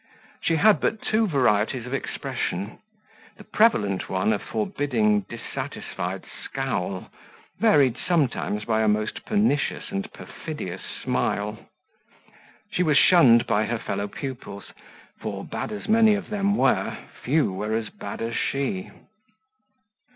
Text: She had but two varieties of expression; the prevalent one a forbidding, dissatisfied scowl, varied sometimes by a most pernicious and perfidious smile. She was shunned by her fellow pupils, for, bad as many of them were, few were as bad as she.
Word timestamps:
She 0.41 0.55
had 0.55 0.79
but 0.79 1.03
two 1.03 1.27
varieties 1.27 1.85
of 1.85 1.93
expression; 1.93 2.79
the 3.37 3.43
prevalent 3.43 4.09
one 4.09 4.33
a 4.33 4.39
forbidding, 4.39 5.27
dissatisfied 5.29 6.25
scowl, 6.43 7.11
varied 7.59 7.97
sometimes 8.03 8.65
by 8.65 8.81
a 8.81 8.87
most 8.87 9.23
pernicious 9.27 9.91
and 9.91 10.11
perfidious 10.11 10.81
smile. 11.03 11.69
She 12.71 12.81
was 12.81 12.97
shunned 12.97 13.45
by 13.45 13.65
her 13.65 13.77
fellow 13.77 14.07
pupils, 14.07 14.71
for, 15.19 15.45
bad 15.45 15.71
as 15.71 15.87
many 15.87 16.15
of 16.15 16.31
them 16.31 16.57
were, 16.57 16.97
few 17.23 17.53
were 17.53 17.75
as 17.75 17.89
bad 17.91 18.23
as 18.23 18.35
she. 18.35 18.89